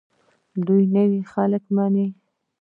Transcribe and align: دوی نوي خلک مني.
دوی 0.65 0.83
نوي 0.95 1.19
خلک 1.31 1.63
مني. 1.75 2.07